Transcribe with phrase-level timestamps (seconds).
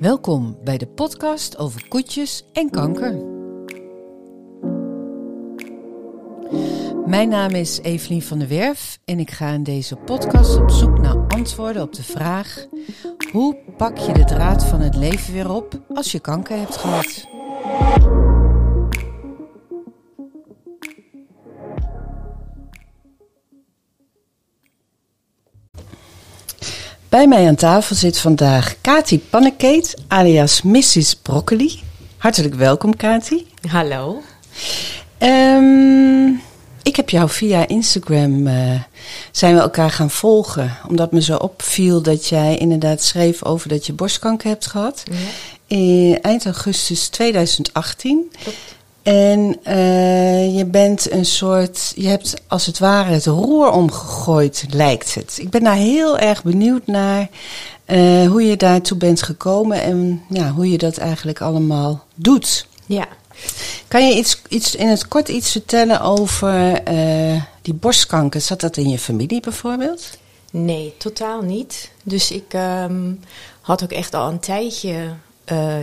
[0.00, 3.22] Welkom bij de podcast over koetjes en kanker.
[7.06, 10.98] Mijn naam is Evelien van der Werf en ik ga in deze podcast op zoek
[10.98, 12.66] naar antwoorden op de vraag:
[13.32, 17.26] hoe pak je de draad van het leven weer op als je kanker hebt gehad?
[27.18, 31.14] Bij mij aan tafel zit vandaag Kati Pannekeet, alias Mrs.
[31.14, 31.80] Broccoli.
[32.16, 33.46] Hartelijk welkom, Kati.
[33.68, 34.22] Hallo.
[35.18, 36.28] Ehm,
[36.82, 38.80] ik heb jou via Instagram, eh,
[39.30, 40.76] zijn we elkaar gaan volgen.
[40.88, 45.02] Omdat me zo opviel dat jij inderdaad schreef over dat je borstkanker hebt gehad.
[45.10, 45.16] Ja.
[45.76, 48.32] In eind augustus 2018.
[48.42, 48.58] Klopt.
[49.02, 55.14] En eh, je bent een soort, je hebt als het ware het roer omgegooid, lijkt
[55.14, 55.38] het.
[55.40, 57.28] Ik ben daar heel erg benieuwd naar
[57.84, 62.66] eh, hoe je daartoe bent gekomen en ja, hoe je dat eigenlijk allemaal doet.
[62.86, 63.08] Ja.
[63.88, 68.40] Kan je iets, iets in het kort iets vertellen over eh, die borstkanker?
[68.40, 70.18] Zat dat in je familie bijvoorbeeld?
[70.50, 71.90] Nee, totaal niet.
[72.02, 73.12] Dus ik ehm,
[73.60, 75.14] had ook echt al een tijdje.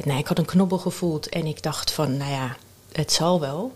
[0.04, 2.56] nee, ik had een knobbel gevoeld en ik dacht van, nou ja,
[2.96, 3.76] het zal wel.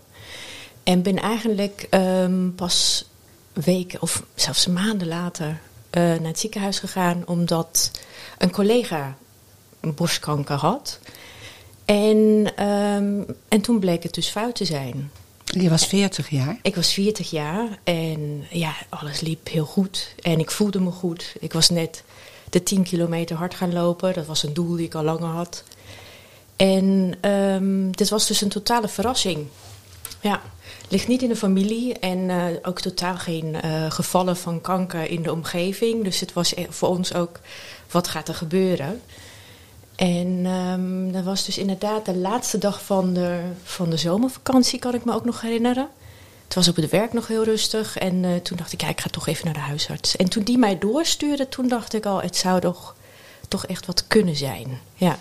[0.82, 3.04] En ben eigenlijk ehm, pas
[3.52, 7.90] weken of zelfs maanden later eh, naar het ziekenhuis gegaan omdat
[8.38, 9.16] een collega
[9.80, 10.98] borstkanker had.
[11.84, 15.10] En, ehm, en toen bleek het dus fout te zijn.
[15.44, 16.58] Je was 40 jaar.
[16.62, 20.14] Ik was 40 jaar en ja, alles liep heel goed.
[20.20, 21.34] En ik voelde me goed.
[21.40, 22.02] Ik was net
[22.50, 24.14] de 10 kilometer hard gaan lopen.
[24.14, 25.64] Dat was een doel die ik al langer had.
[26.60, 29.46] En ehm, dit was dus een totale verrassing.
[30.20, 30.40] Ja,
[30.88, 35.22] ligt niet in de familie en eh, ook totaal geen eh, gevallen van kanker in
[35.22, 36.04] de omgeving.
[36.04, 37.40] Dus het was e- voor ons ook,
[37.90, 39.00] wat gaat er gebeuren?
[39.96, 44.94] En ehm, dat was dus inderdaad de laatste dag van de, van de zomervakantie, kan
[44.94, 45.88] ik me ook nog herinneren.
[46.44, 49.00] Het was op het werk nog heel rustig en eh, toen dacht ik, ja, ik
[49.00, 50.16] ga toch even naar de huisarts.
[50.16, 52.94] En toen die mij doorstuurde, toen dacht ik al, het zou toch,
[53.48, 54.80] toch echt wat kunnen zijn.
[54.94, 55.18] Ja.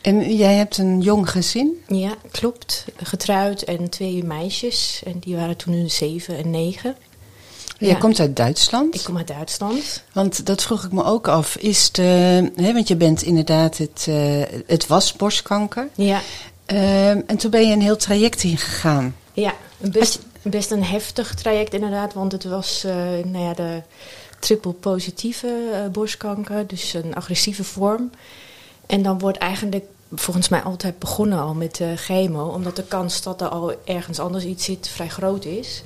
[0.00, 1.82] En jij hebt een jong gezin.
[1.88, 2.84] Ja, klopt.
[2.96, 5.02] Getrouwd en twee meisjes.
[5.04, 6.96] En die waren toen een zeven en negen.
[7.78, 7.94] Jij Ja.
[7.94, 8.94] komt uit Duitsland.
[8.94, 10.02] Ik kom uit Duitsland.
[10.12, 11.56] Want dat vroeg ik me ook af.
[11.56, 12.02] Is de,
[12.56, 15.88] hè, want je bent inderdaad, het, eh, het was borstkanker.
[15.94, 16.20] Ja,
[16.66, 19.16] Ehm, en toen ben je een heel traject ingegaan.
[19.32, 22.14] ja best, best een heftig traject inderdaad.
[22.14, 22.94] Want het was eh,
[23.24, 23.82] nou ja, de
[24.38, 26.66] triple positieve eh, borstkanker.
[26.66, 28.10] Dus een agressieve vorm.
[28.90, 29.84] En dan wordt eigenlijk
[30.14, 32.46] volgens mij altijd begonnen al met chemo.
[32.46, 35.84] Omdat de kans dat er al ergens anders iets zit vrij groot is.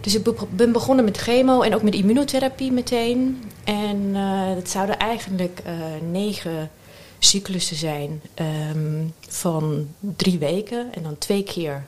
[0.00, 3.42] Dus ik be- ben begonnen met chemo en ook met immunotherapie meteen.
[3.64, 5.74] En eh het zouden eigenlijk eh,
[6.10, 6.70] negen
[7.18, 10.94] cyclussen zijn ehm, van drie weken.
[10.94, 11.86] En dan twee keer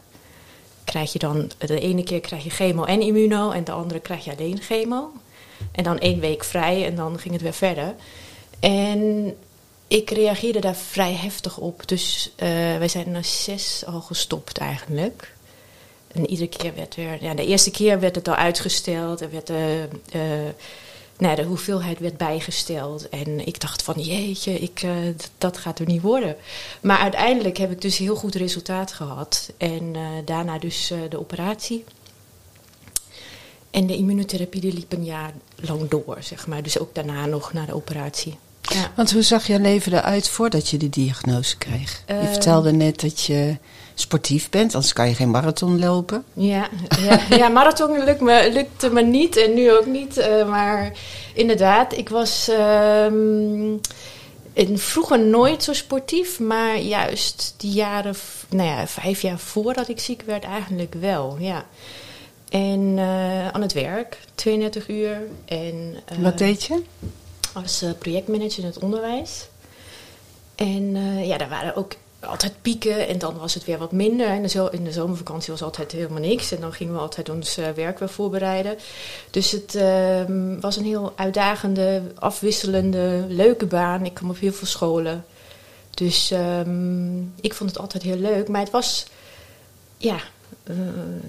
[0.85, 1.51] krijg je dan...
[1.59, 5.13] De ene keer krijg je chemo en immuno en de andere krijg je alleen chemo.
[5.73, 7.95] En dan één week vrij en dan ging het weer verder.
[8.61, 9.35] En
[9.89, 11.89] ik reageerde daar vrij heftig op.
[11.89, 15.35] Dus eh, wij zijn na zes al gestopt eigenlijk.
[16.13, 17.23] En iedere keer werd weer...
[17.23, 19.21] Ja, de eerste keer werd het al uitgesteld.
[19.21, 19.49] Er werd...
[19.49, 20.53] nou,
[21.19, 23.09] ja, de hoeveelheid werd bijgesteld.
[23.09, 24.87] En ik dacht van, jeetje, ik,
[25.39, 26.37] dat gaat er niet worden.
[26.81, 29.53] Maar uiteindelijk heb ik dus heel goed resultaat gehad.
[29.57, 31.85] En daarna dus de operatie.
[33.71, 36.63] En de immunotherapie liep een jaar lang door, zeg maar.
[36.63, 38.39] Dus ook daarna nog na de operatie.
[38.69, 38.91] Ja.
[38.95, 42.03] Want hoe zag je leven eruit voordat je de diagnose kreeg?
[42.07, 42.31] je Eh.
[42.31, 43.57] vertelde net dat je
[43.95, 46.25] sportief bent, anders kan je geen marathon lopen.
[46.33, 46.69] Ja,
[47.01, 50.17] ja, ja marathon lukt me, lukte me niet en nu ook niet.
[50.17, 50.93] eh, maar
[51.35, 53.73] inderdaad, ik was ehm,
[54.53, 56.41] in, vroeger nooit zo sportief.
[56.41, 58.15] Maar juist die jaren,
[58.49, 61.37] nou ja, vijf jaar voordat ik ziek werd, eigenlijk wel.
[61.41, 61.65] Ja.
[62.49, 65.19] En eh, aan het werk, 32 uur.
[65.45, 66.83] En, eh, Wat deed je?
[67.57, 69.49] Als eh, projectmanager in het onderwijs.
[70.55, 74.27] En eh, ja, daar waren ook altijd pieken en dan was het weer wat minder.
[74.27, 76.53] En zo, in de zomervakantie was altijd helemaal niks.
[76.53, 78.77] En dan gingen we altijd ons eh, werk weer voorbereiden.
[79.31, 84.05] Dus het ehm, was een heel uitdagende, afwisselende, leuke baan.
[84.05, 85.25] Ik kwam op heel veel scholen.
[85.91, 88.49] Dus ehm, ik vond het altijd heel leuk.
[88.49, 89.07] Maar het was,
[89.97, 90.19] ja,
[90.67, 90.77] eh,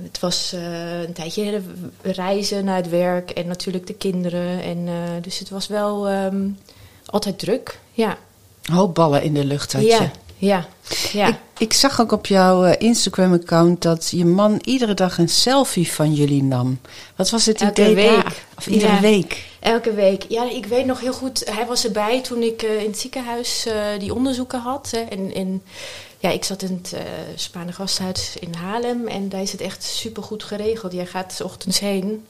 [0.04, 1.62] het was eh, een tijdje
[2.02, 4.62] reizen naar het werk en natuurlijk de kinderen.
[4.62, 6.50] En, eh, dus het was wel ehm,
[7.06, 7.80] altijd druk.
[7.92, 8.18] Ja,
[8.72, 10.10] Hoop ballen in de lucht had ja, je.
[10.48, 10.68] Ja,
[11.12, 11.28] ja.
[11.28, 16.14] Ik, ik zag ook op jouw Instagram-account dat je man iedere dag een selfie van
[16.14, 16.80] jullie nam.
[17.16, 18.10] Wat was het Elke idee week.
[18.10, 18.44] daar?
[18.58, 19.00] Of iedere Ja.
[19.00, 19.46] week?
[19.60, 20.26] Elke week.
[20.30, 21.52] Ja, ik weet nog heel goed.
[21.52, 23.68] Hij was erbij toen ik in het ziekenhuis
[24.00, 24.92] die onderzoeken had.
[24.92, 25.00] Hè.
[25.00, 25.62] En, en
[26.20, 27.02] ja, ik zat in het uh,
[27.36, 29.08] Spaanse gasthuis in Haarlem.
[29.08, 30.94] En daar is het echt supergoed geregeld.
[30.94, 32.26] Jij gaat 's ochtends heen.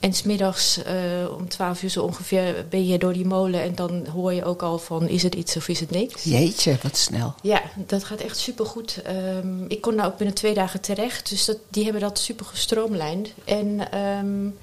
[0.00, 3.62] En smiddags uh, om 12 uur zo ongeveer ben je door die molen.
[3.62, 6.24] En dan hoor je ook al van is het iets of is het niks.
[6.24, 7.34] Jeetje, wat snel.
[7.42, 9.02] Ja, dat gaat echt supergoed.
[9.38, 11.28] Um, ik kon nou ook binnen twee dagen terecht.
[11.28, 13.28] Dus dat, die hebben dat super gestroomlijnd.
[13.44, 14.58] En um,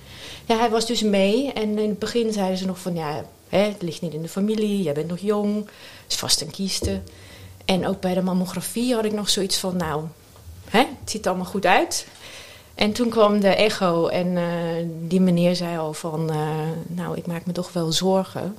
[0.45, 1.53] ja, hij was dus mee.
[1.53, 4.30] En in het begin zeiden ze nog van ja, hè, het ligt niet in de
[4.30, 4.81] familie.
[4.81, 5.69] Jij bent nog jong.
[6.07, 7.01] is vast een kieste.
[7.71, 10.03] En ook bij de mammografie had ik nog zoiets van nou,
[10.69, 12.07] hè, het ziet allemaal goed uit.
[12.75, 16.47] En toen kwam de echo en uh, die meneer zei al van, uh,
[16.88, 18.57] nou, ik maak me toch wel zorgen.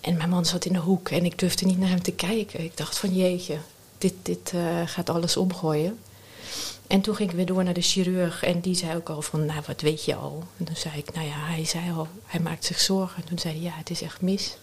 [0.00, 2.64] En mijn man zat in de hoek en ik durfde niet naar hem te kijken.
[2.64, 3.56] Ik dacht van, jeetje,
[3.98, 5.98] dit, dit uh, gaat alles omgooien.
[6.86, 9.46] En toen ging ik weer door naar de chirurg en die zei ook al van,
[9.46, 10.44] nou, wat weet je al?
[10.56, 13.22] En toen zei ik, nou ja, hij zei al, hij maakt zich zorgen.
[13.22, 14.56] En toen zei hij, ja, het is echt mis.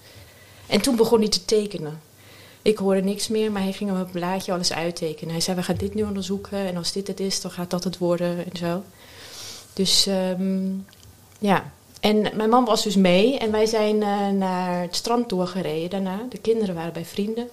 [0.65, 2.01] En toen begon hij te tekenen.
[2.63, 5.31] Ik hoorde niks meer, maar hij ging op een blaadje alles uittekenen.
[5.31, 7.83] Hij zei, we gaan dit nu onderzoeken en als dit het is, dan gaat dat
[7.83, 8.83] het worden en zo.
[9.74, 10.86] Dus um,
[11.39, 15.89] ja, en mijn man was dus mee en wij zijn uh, naar het strand doorgereden
[15.89, 16.25] daarna.
[16.30, 17.48] De kinderen waren bij vrienden.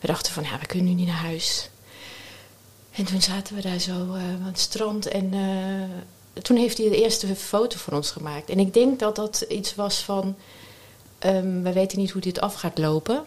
[0.00, 1.70] We dachten van, ja, we kunnen nu niet naar huis.
[2.90, 6.88] En toen zaten we daar zo uh, aan het strand en uh, toen heeft hij
[6.88, 8.50] de eerste foto van ons gemaakt.
[8.50, 10.36] En ik denk dat dat iets was van,
[11.26, 13.24] um, we weten niet hoe dit af gaat lopen.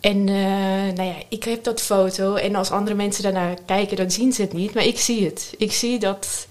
[0.00, 0.34] En uh,
[0.94, 4.42] nou ja, ik heb dat foto en als andere mensen daarnaar kijken, dan zien ze
[4.42, 4.74] het niet.
[4.74, 5.54] Maar ik zie het.
[5.58, 6.46] Ik zie dat,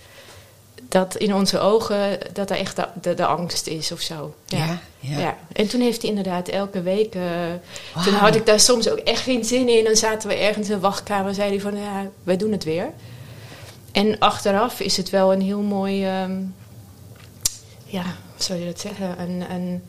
[0.90, 4.34] dat in onze ogen dat er echt de, de, de angst is of zo.
[4.46, 4.58] Ja.
[4.58, 5.20] Ja, ja.
[5.20, 5.38] ja.
[5.52, 7.16] En toen heeft hij inderdaad elke week...
[7.16, 7.24] Uh,
[7.94, 8.04] wow.
[8.04, 9.84] Toen had ik daar soms ook echt geen zin in.
[9.84, 11.78] Dan zaten we ergens in de wachtkamer en zei hij van...
[11.78, 12.92] Ja, wij doen het weer.
[13.92, 16.22] En achteraf is het wel een heel mooi...
[16.22, 16.56] Um,
[17.86, 19.22] ja, hoe zou je dat zeggen?
[19.22, 19.44] Een...
[19.52, 19.84] een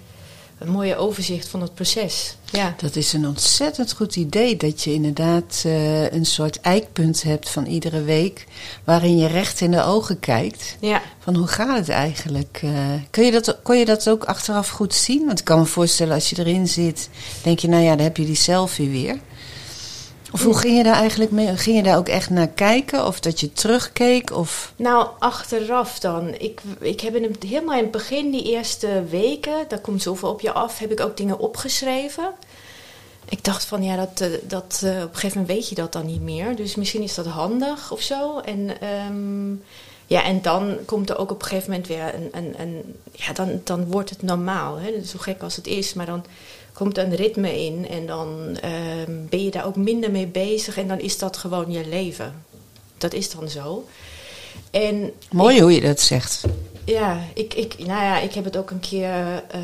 [0.61, 2.37] een mooie overzicht van het proces.
[2.53, 2.75] Ja.
[2.77, 7.67] Dat is een ontzettend goed idee dat je inderdaad uh, een soort eikpunt hebt van
[7.67, 8.47] iedere week
[8.85, 10.77] waarin je recht in de ogen kijkt.
[10.81, 11.03] Ja.
[11.19, 12.61] Van hoe gaat het eigenlijk?
[12.65, 12.73] Uh,
[13.11, 15.27] kun je dat, kon je dat ook achteraf goed zien?
[15.27, 17.09] Want ik kan me voorstellen als je erin zit,
[17.43, 19.19] denk je nou ja, dan heb je die selfie weer.
[20.33, 21.57] Of hoe ging je daar eigenlijk mee?
[21.57, 23.07] Ging je daar ook echt naar kijken?
[23.07, 24.33] Of dat je terugkeek?
[24.33, 24.73] Of...
[24.77, 26.35] Nou, achteraf dan.
[26.39, 30.29] Ik, ik heb in het, helemaal in het begin, die eerste weken, daar komt zoveel
[30.29, 32.31] op je af, heb ik ook dingen opgeschreven.
[33.29, 36.07] Ik dacht van ja, dat, dat, uh, op een gegeven moment weet je dat dan
[36.07, 36.57] niet meer.
[36.57, 38.39] Dus misschien is dat handig of zo.
[38.39, 38.71] En,
[39.11, 39.63] um,
[40.07, 42.29] ja, en dan komt er ook op een gegeven moment weer een.
[42.33, 44.77] een, een ja, dan, dan wordt het normaal.
[44.77, 45.05] Hè?
[45.05, 45.95] Zo gek als het is.
[45.95, 46.25] Maar dan
[46.73, 48.59] komt een ritme in en dan
[49.07, 52.45] um, ben je daar ook minder mee bezig en dan is dat gewoon je leven.
[52.99, 53.85] Dat is dan zo.
[54.71, 56.45] En Mooi ik, hoe je dat zegt.
[56.85, 59.45] Ja, ik, ik, nou ja, ik heb het ook een keer.
[59.55, 59.61] Uh,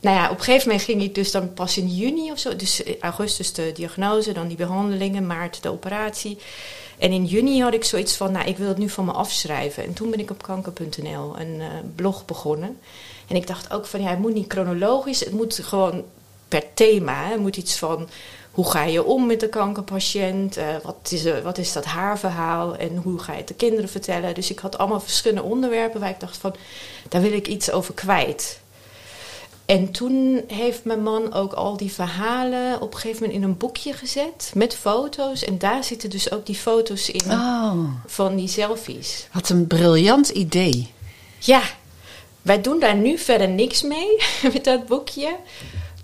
[0.00, 2.56] nou ja, op een gegeven moment ging ik dus dan pas in juni of zo.
[2.56, 6.38] Dus augustus de diagnose, dan die behandelingen, maart de operatie.
[6.98, 9.84] En in juni had ik zoiets van, nou, ik wil het nu van me afschrijven.
[9.84, 12.78] En toen ben ik op kanker.nl een uh, blog begonnen.
[13.26, 15.20] En ik dacht ook van, ja, het moet niet chronologisch.
[15.20, 16.04] Het moet gewoon
[16.48, 17.28] per thema.
[17.28, 18.08] Het moet iets van,
[18.50, 20.58] hoe ga je om met de kankerpatiënt?
[20.58, 22.76] Uh, wat, is, uh, wat is dat haar verhaal?
[22.76, 24.34] En hoe ga je het de kinderen vertellen?
[24.34, 26.54] Dus ik had allemaal verschillende onderwerpen waar ik dacht van,
[27.08, 28.58] daar wil ik iets over kwijt.
[29.66, 33.56] En toen heeft mijn man ook al die verhalen op een gegeven moment in een
[33.56, 35.44] boekje gezet met foto's.
[35.44, 37.78] En daar zitten dus ook die foto's in oh.
[38.06, 39.28] van die selfies.
[39.32, 40.92] Wat een briljant idee.
[41.38, 41.62] Ja,
[42.44, 44.16] wij doen daar nu verder niks mee
[44.52, 45.36] met dat boekje.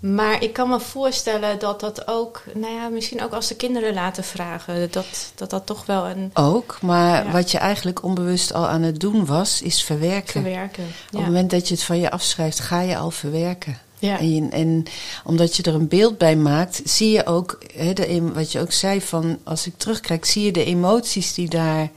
[0.01, 3.93] Maar ik kan me voorstellen dat dat ook, nou ja, misschien ook als de kinderen
[3.93, 6.31] laten vragen, dat dat, dat toch wel een.
[6.33, 7.31] Ook, maar ja.
[7.31, 10.41] wat je eigenlijk onbewust al aan het doen was, is verwerken.
[10.41, 10.83] Verwerken.
[10.83, 10.89] Ja.
[11.11, 13.77] Op het moment dat je het van je afschrijft, ga je al verwerken.
[13.99, 14.19] Ja.
[14.19, 14.83] En, en
[15.23, 17.61] omdat je er een beeld bij maakt, zie je ook,
[17.93, 21.89] de, wat je ook zei, van als ik terugkijk, zie je de emoties die daar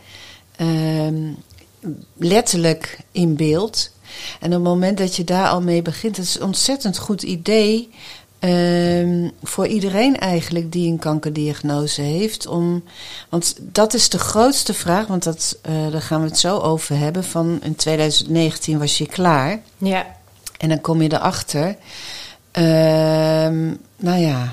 [0.61, 1.37] um,
[2.17, 3.91] letterlijk in beeld.
[4.41, 7.23] En op het moment dat je daar al mee begint, dat is een ontzettend goed
[7.23, 7.91] idee.
[8.41, 12.47] Um, voor iedereen eigenlijk die een kankerdiagnose heeft.
[12.47, 12.85] Om,
[13.29, 16.99] want dat is de grootste vraag, want dat, uh, daar gaan we het zo over
[16.99, 17.25] hebben.
[17.25, 19.63] Van in 2019 was je klaar.
[19.79, 20.17] Ja.
[20.59, 21.67] En dan kom je erachter.
[22.53, 24.53] Um, nou ja.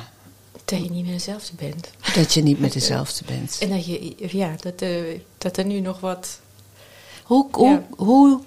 [0.66, 1.90] Dat je niet meer dezelfde bent.
[2.16, 3.58] Dat je niet meer dezelfde bent.
[3.62, 6.40] En dat, je, ja, dat, uh, dat er nu nog wat.
[7.24, 7.84] Hoe, hoe, ja.
[7.98, 8.40] hoe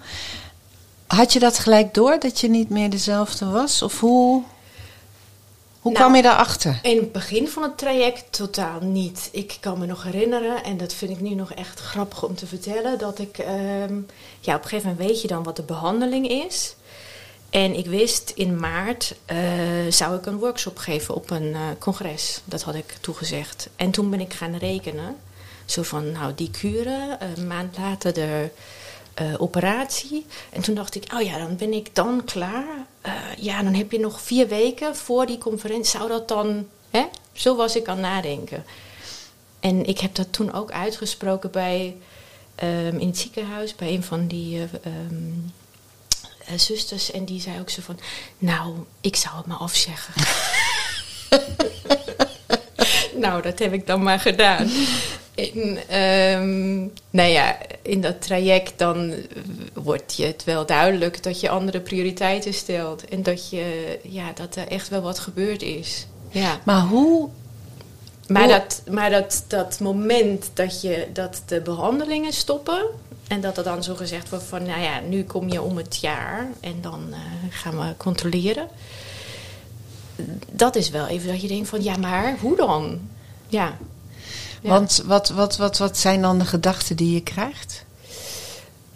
[1.06, 3.82] had je dat gelijk door, dat je niet meer dezelfde was?
[3.82, 4.42] Of hoe?
[5.80, 6.78] Hoe Nou, kwam je daarachter?
[6.82, 9.28] In het begin van het traject totaal niet.
[9.32, 12.46] Ik kan me nog herinneren, en dat vind ik nu nog echt grappig om te
[12.46, 13.94] vertellen, dat ik, ehm,
[14.40, 16.74] ja, op een gegeven moment weet je dan wat de behandeling is.
[17.50, 19.38] En ik wist in maart eh,
[19.88, 22.40] zou ik een workshop geven op een eh, congres.
[22.44, 23.68] Dat had ik toegezegd.
[23.76, 25.16] En toen ben ik gaan rekenen.
[25.64, 28.50] Zo van, nou, die kuren, een maand later de
[29.14, 30.26] eh, operatie.
[30.50, 32.86] En toen dacht ik, oh ja, dan ben ik dan klaar.
[33.00, 35.98] Eh, ja, dan heb je nog vier weken voor die conferentie.
[35.98, 37.04] Zou dat dan, hè?
[37.32, 38.64] Zo was ik aan nadenken.
[39.64, 41.96] En ik heb dat toen ook uitgesproken bij,
[42.54, 45.32] ehm, in het ziekenhuis, bij een van die eh, ehm,
[46.46, 47.10] eh, zusters.
[47.10, 47.98] En die zei ook zo van,
[48.38, 50.14] nou, ik zou het maar afzeggen.
[53.24, 54.70] nou, dat heb ik dan maar gedaan.
[55.34, 56.78] En, ehm,
[57.10, 59.14] nou ja, in dat traject dan
[59.72, 63.04] wordt je het wel duidelijk dat je andere prioriteiten stelt.
[63.04, 66.06] En dat, je, ja, dat er echt wel wat gebeurd is.
[66.30, 66.60] Ja.
[66.64, 67.28] Maar hoe...
[68.28, 72.86] Maar, Hoe- dat, maar dat, dat moment dat, je, dat de behandelingen stoppen...
[73.28, 74.62] en dat er dan zo gezegd wordt van...
[74.62, 77.18] nou ja, nu kom je om het jaar en dan eh,
[77.50, 78.68] gaan we controleren.
[80.50, 81.82] Dat is wel even dat je denkt van...
[81.82, 83.00] ja, maar hoe dan?
[83.48, 83.76] Ja.
[84.64, 84.70] Ja.
[84.70, 87.84] Want wat, wat, wat, wat zijn dan de gedachten die je krijgt?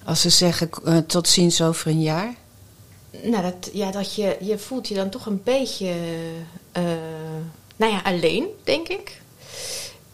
[0.05, 2.35] Als ze zeggen eh, tot ziens over een jaar?
[3.23, 5.95] Nou, dat, ja, dat je, je voelt je dan toch een beetje,
[6.73, 6.83] eh,
[7.77, 9.21] nou ja, alleen, denk ik.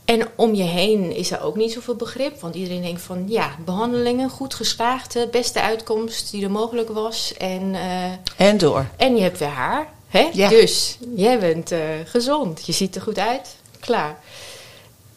[0.04, 2.40] En om je heen is er ook niet zoveel begrip.
[2.40, 7.34] Want iedereen denkt van, ja, behandelingen, goed geslaagd, beste uitkomst die er mogelijk was.
[7.38, 8.87] En, eh, En door.
[8.96, 10.28] en je hebt weer haar, hè?
[10.32, 10.49] Ja.
[10.49, 11.73] Dus jij bent
[12.04, 14.18] gezond, je ziet er goed uit, klaar.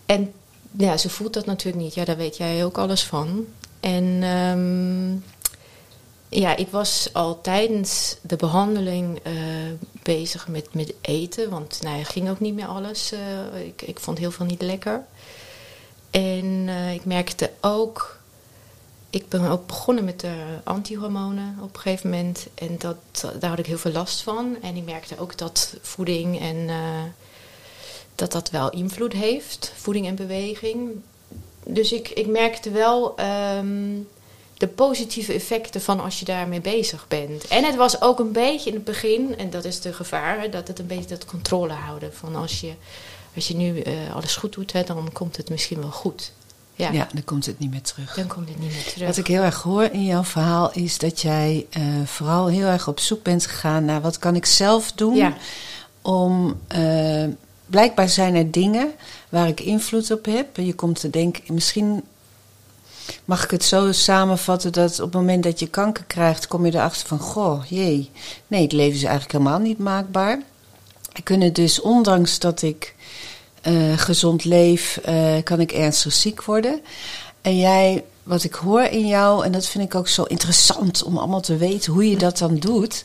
[0.07, 0.33] En
[0.71, 1.93] ja, ze voelt dat natuurlijk niet.
[1.93, 3.45] Ja, daar weet jij ook alles van.
[3.79, 5.15] En ehm,
[6.29, 9.33] ja, ik was al tijdens de behandeling eh,
[10.03, 11.49] bezig met, met eten.
[11.49, 13.11] Want nou, ging ook niet meer alles.
[13.11, 15.05] eh, ik, ik vond heel veel niet lekker.
[16.09, 18.15] En eh, ik merkte ook...
[19.09, 22.47] Ik ben ook begonnen met de antihormonen op een gegeven moment.
[22.53, 22.97] En dat,
[23.39, 24.57] daar had ik heel veel last van.
[24.61, 26.69] En ik merkte ook dat voeding en...
[28.17, 30.91] dat dat wel invloed heeft, voeding en beweging.
[31.65, 33.93] Dus ik, ik merkte wel ehm,
[34.57, 37.47] de positieve effecten van als je daarmee bezig bent.
[37.47, 40.67] En het was ook een beetje in het begin, en dat is de gevaar, dat
[40.67, 42.13] het een beetje dat controle houden.
[42.13, 42.73] Van als je,
[43.35, 46.31] als je nu eh, alles goed doet, hè, dan komt het misschien wel goed.
[46.75, 47.07] Ja, Ja.
[47.13, 48.15] dan komt het niet meer terug.
[48.15, 49.07] dan komt het niet meer terug.
[49.07, 52.87] Wat ik heel erg hoor in jouw verhaal is dat jij eh, vooral heel erg
[52.87, 55.37] op zoek bent gegaan naar wat kan ik zelf doen Ja.
[56.01, 57.23] om eh,
[57.67, 58.91] blijkbaar zijn er dingen
[59.29, 60.57] waar ik invloed op heb.
[60.57, 62.03] Je komt te denken, misschien
[63.25, 66.73] mag ik het zo samenvatten dat op het moment dat je kanker krijgt, kom je
[66.73, 68.11] erachter van goh, jee,
[68.47, 70.41] nee, het leven is eigenlijk helemaal niet maakbaar.
[71.13, 72.95] Ik kunnen dus, ondanks dat ik
[73.61, 76.81] eh, gezond leef, eh, kan ik ernstig ziek worden.
[77.41, 81.17] En jij, wat ik hoor in jou, en dat vind ik ook zo interessant om
[81.17, 83.03] allemaal te weten hoe je dat dan doet.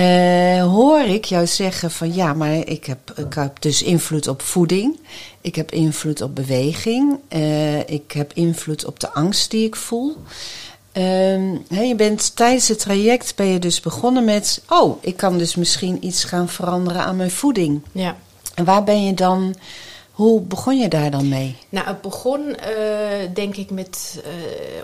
[0.00, 4.42] Eh, hoor ik jou zeggen van ja, maar ik heb, ik heb dus invloed op
[4.42, 5.00] voeding.
[5.40, 7.18] Ik heb invloed op beweging.
[7.28, 10.16] eh, ik heb invloed op de angst die ik voel.
[10.92, 15.54] Ehm, je bent tijdens het traject ben je dus begonnen met, oh, ik kan dus
[15.54, 17.82] misschien iets gaan veranderen aan mijn voeding.
[17.92, 18.16] Ja.
[18.54, 19.54] En waar ben je dan,
[20.10, 21.56] hoe begon je daar dan mee?
[21.68, 24.22] Nou, het begon eh, denk ik met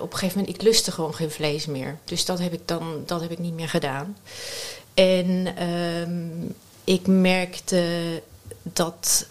[0.00, 1.99] op een gegeven moment, ik lustte gewoon geen vlees meer.
[2.04, 4.16] Dus dat heb ik dan, dat heb ik niet meer gedaan.
[4.97, 6.53] En ehm,
[6.85, 8.23] ik merkte
[8.62, 9.26] dat,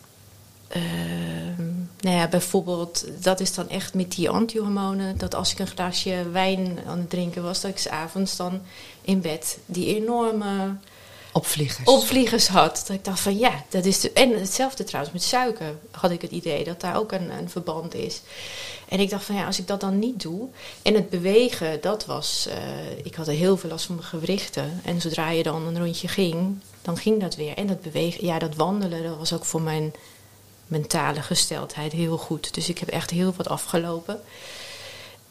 [0.68, 1.64] ehm,
[2.00, 6.30] nou ja, bijvoorbeeld, dat is dan echt met die antihormonen, dat als ik een glaasje
[6.32, 8.62] wijn aan het drinken was, dat ik 's avonds dan
[9.02, 10.76] in bed die enorme
[11.36, 11.88] Opvliegers.
[11.88, 12.84] opvliegers had.
[12.88, 16.22] Dat ik dacht van ja, dat is de, en hetzelfde trouwens met suiker had ik
[16.22, 18.22] het idee dat daar ook een, een verband is.
[18.88, 20.48] En ik dacht van ja, als ik dat dan niet doe
[20.82, 22.58] en het bewegen, dat was, eh,
[23.04, 24.82] ik had er heel veel last van mijn gewrichten.
[24.84, 27.58] En zodra je dan een rondje ging, dan ging dat weer.
[27.58, 29.94] En dat bewegen, ja, dat wandelen, dat was ook voor mijn
[30.68, 32.54] mentale gesteldheid heel goed.
[32.54, 34.22] Dus ik heb echt heel wat afgelopen.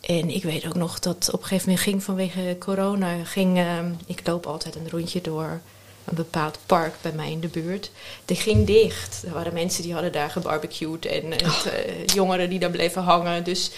[0.01, 3.79] En ik weet ook nog dat op een gegeven moment ging vanwege corona, ging, eh,
[4.07, 5.61] ik loop altijd een rondje door
[6.05, 7.91] een bepaald park bij mij in de buurt.
[8.25, 9.23] Die ging dicht.
[9.27, 13.45] Er waren mensen die hadden daar gebarbecued en het, eh, jongeren die daar bleven hangen.
[13.45, 13.71] Dus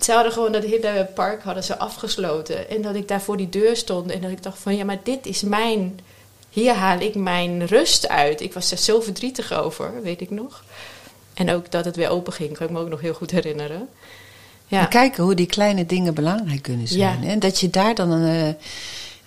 [0.00, 2.68] ze hadden gewoon dat hele park hadden ze afgesloten.
[2.68, 5.00] En dat ik daar voor die deur stond en dat ik dacht van ja, maar
[5.02, 6.00] dit is mijn,
[6.50, 8.40] hier haal ik mijn rust uit.
[8.40, 10.64] Ik was er zo verdrietig over, weet ik nog.
[11.34, 13.88] En ook dat het weer open ging, kan ik me ook nog heel goed herinneren.
[14.66, 14.80] Ja.
[14.80, 17.22] En kijken hoe die kleine dingen belangrijk kunnen zijn.
[17.22, 17.28] Ja.
[17.28, 18.54] En dat je daar dan een, eh,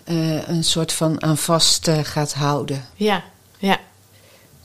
[0.08, 2.84] eh, een soort van aan vast eh, gaat houden.
[2.94, 3.24] Ja,
[3.58, 3.78] ja,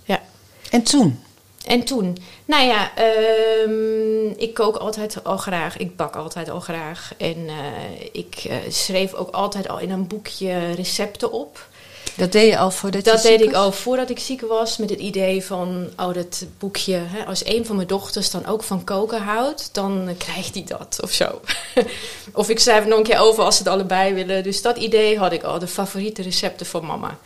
[0.04, 0.22] ja.
[0.70, 1.24] En toen?
[1.66, 7.14] En toen, nou ja, ehm, ik kook altijd al graag, ik bak altijd al graag.
[7.18, 11.68] En eh, ik schreef ook altijd al in een boekje recepten op.
[12.16, 14.90] Dat deed je al voordat dat je deed ik al voordat ik ziek was, met
[14.90, 18.84] het idee van, oh dat boekje, hè, als een van mijn dochters dan ook van
[18.84, 21.42] koken houdt, dan krijgt die dat of zo.
[22.34, 24.44] of ik schrijf het nog een keer over als ze het allebei willen.
[24.44, 27.18] Dus dat idee had ik al, de favoriete recepten van mama.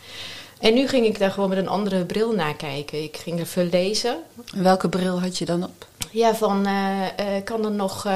[0.58, 3.02] En nu ging ik daar gewoon met een andere bril naar kijken.
[3.02, 4.16] Ik ging er veel lezen.
[4.54, 5.86] Welke bril had je dan op?
[6.10, 8.12] Ja, van uh, uh, kan er nog uh,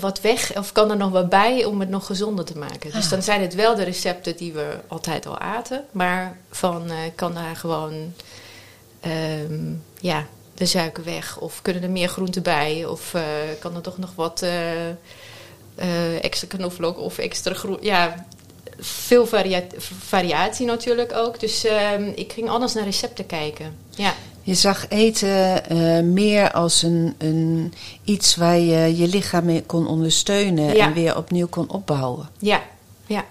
[0.00, 2.90] wat weg of kan er nog wat bij om het nog gezonder te maken?
[2.92, 3.10] Dus Ah.
[3.10, 7.56] dan zijn het wel de recepten die we altijd al aten, maar van kan daar
[7.56, 8.12] gewoon
[9.06, 13.14] um, ja, de suiker weg of kunnen er meer groenten bij of
[13.58, 14.44] kan er toch nog wat
[16.20, 17.78] extra knoflook of extra groen?
[17.80, 18.26] Ja,
[18.80, 19.62] veel varia
[19.98, 21.40] variatie natuurlijk ook.
[21.40, 23.76] Dus uh, ik ging anders naar recepten kijken.
[23.90, 24.14] Ja.
[24.42, 27.72] Je zag eten uh, meer als een, een,
[28.04, 30.86] iets waar je je lichaam mee kon ondersteunen ja.
[30.86, 32.28] en weer opnieuw kon opbouwen.
[32.38, 32.62] Ja,
[33.06, 33.24] ja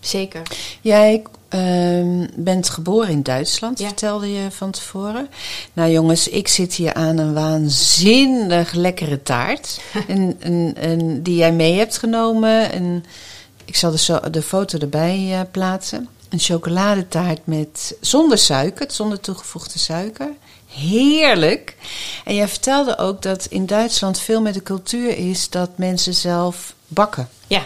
[0.00, 0.42] zeker.
[0.80, 1.22] Jij
[1.54, 3.86] uh, bent geboren in Duitsland, ja.
[3.86, 5.28] vertelde je van tevoren.
[5.72, 9.80] Nou jongens, ik zit hier aan een waanzinnig lekkere taart.
[10.08, 12.76] een, die jij mee hebt genomen.
[12.76, 13.04] Een,
[13.64, 16.08] ik zal de, de foto erbij uh, plaatsen.
[16.28, 20.30] Een chocoladetaart met, zonder suiker, zonder toegevoegde suiker.
[20.66, 21.76] Heerlijk.
[22.24, 26.74] En jij vertelde ook dat in Duitsland veel met de cultuur is dat mensen zelf
[26.86, 27.28] bakken.
[27.46, 27.64] Ja,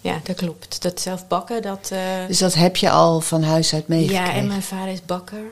[0.00, 0.82] ja dat klopt.
[0.82, 1.90] Dat zelf bakken, dat...
[1.92, 1.98] Uh...
[2.26, 4.24] Dus dat heb je al van huis uit meegekregen?
[4.24, 5.42] Ja, en mijn vader is bakker.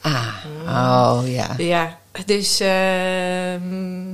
[0.00, 0.34] Ah,
[0.66, 1.54] oh ja.
[1.58, 2.60] Ja, dus...
[2.60, 2.68] Uh,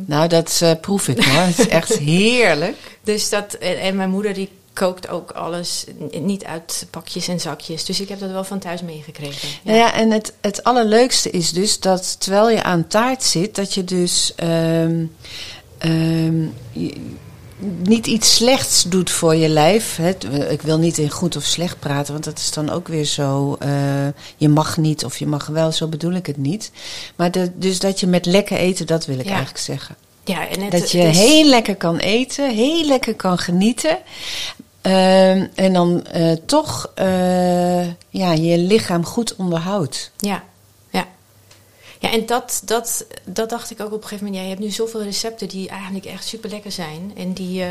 [0.07, 1.43] nou, dat uh, proef ik hoor.
[1.43, 2.99] Het is echt heerlijk.
[3.03, 3.55] Dus dat...
[3.55, 5.85] En, en mijn moeder die kookt ook alles
[6.21, 7.85] niet uit pakjes en zakjes.
[7.85, 9.49] Dus ik heb dat wel van thuis meegekregen.
[9.49, 9.55] Ja.
[9.63, 13.75] Nou ja, en het, het allerleukste is dus dat terwijl je aan taart zit, dat
[13.75, 15.13] je dus um,
[15.85, 16.95] um, je,
[17.83, 19.97] niet iets slechts doet voor je lijf.
[19.97, 20.11] Hè.
[20.51, 23.57] Ik wil niet in goed of slecht praten, want dat is dan ook weer zo.
[23.63, 23.71] Uh,
[24.37, 26.71] je mag niet of je mag wel, zo bedoel ik het niet.
[27.17, 29.31] Maar de, dus dat je met lekker eten, dat wil ik ja.
[29.31, 29.97] eigenlijk zeggen.
[30.25, 33.99] Ja, en het, dat je heel lekker kan eten, heel lekker kan genieten.
[34.89, 40.11] Uh, en dan uh, toch uh, ja, je lichaam goed onderhoudt.
[40.17, 40.45] Ja,
[40.91, 41.07] ja.
[41.99, 44.37] Ja, en dat, dat, dat dacht ik ook op een gegeven moment.
[44.37, 47.13] Ja, je hebt nu zoveel recepten die eigenlijk echt super lekker zijn.
[47.17, 47.65] En die,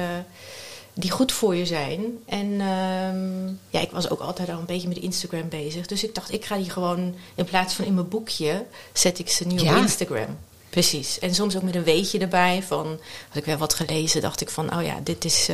[0.93, 2.01] die goed voor je zijn.
[2.25, 5.87] En um, ja, ik was ook altijd al een beetje met Instagram bezig.
[5.87, 9.29] Dus ik dacht, ik ga die gewoon in plaats van in mijn boekje, zet ik
[9.29, 9.75] ze nu ja.
[9.75, 10.37] op Instagram.
[10.69, 11.19] Precies.
[11.19, 12.63] En soms ook met een weetje erbij.
[12.63, 12.85] Van,
[13.27, 15.49] had ik weer wat gelezen, dacht ik van, oh ja, dit is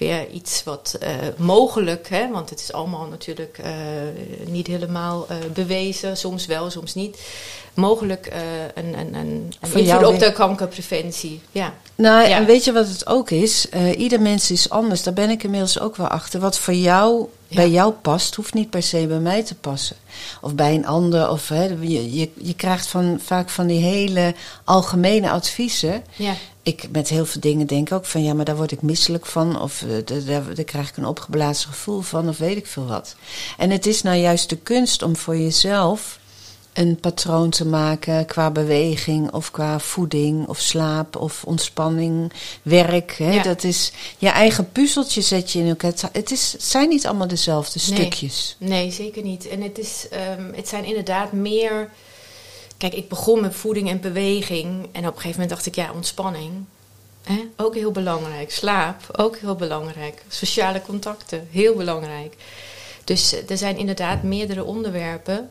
[0.00, 3.70] weer iets wat uh, mogelijk, hè, want het is allemaal natuurlijk uh,
[4.46, 7.20] niet helemaal uh, bewezen, soms wel, soms niet.
[7.74, 8.32] Mogelijk
[8.74, 9.14] een, een, een,
[9.60, 11.40] een invloed op de kankerpreventie.
[11.52, 11.74] Ja.
[11.94, 12.36] Nou, ja.
[12.36, 13.68] en weet je wat het ook is?
[13.96, 16.40] ieder mens is anders, daar ben ik inmiddels ook wel achter.
[16.40, 17.56] Wat voor jou ja.
[17.56, 19.96] bij jou past, hoeft niet per se bij mij te passen.
[20.40, 21.30] Of bij een ander.
[21.30, 24.34] Of, hè, je, je, je krijgt van, vaak van die hele
[24.64, 26.04] algemene adviezen.
[26.16, 29.26] Ja ik met heel veel dingen denk ook van ja, maar daar word ik misselijk
[29.26, 29.60] van.
[29.60, 33.16] Of uh, daar, daar krijg ik een opgeblazen gevoel van, of weet ik veel wat.
[33.56, 36.18] En het is nou juist de kunst om voor jezelf
[36.72, 43.12] een patroon te maken qua beweging of qua voeding of slaap of ontspanning, werk.
[43.12, 43.32] Hè?
[43.32, 43.42] Ja.
[43.42, 45.94] Dat is je eigen puzzeltje zet je in elkaar.
[46.12, 48.00] Het, is, het zijn niet allemaal dezelfde nee.
[48.00, 48.56] stukjes.
[48.58, 49.48] Nee, zeker niet.
[49.48, 50.06] En het, is,
[50.38, 51.90] um, het zijn inderdaad meer.
[52.76, 54.88] Kijk, ik begon met voeding en beweging.
[54.92, 56.52] En op een gegeven moment dacht ik, ja, ontspanning.
[57.22, 57.40] Hè?
[57.56, 58.50] Ook heel belangrijk.
[58.50, 60.22] Slaap, ook heel belangrijk.
[60.28, 62.36] Sociale contacten, heel belangrijk.
[63.04, 65.50] Dus er zijn inderdaad meerdere onderwerpen.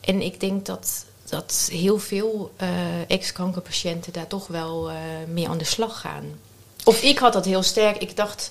[0.00, 2.68] En ik denk dat, dat heel veel uh,
[3.08, 4.96] ex-kankerpatiënten daar toch wel uh,
[5.28, 6.24] mee aan de slag gaan.
[6.84, 7.96] Of ik had dat heel sterk.
[7.96, 8.50] Ik dacht,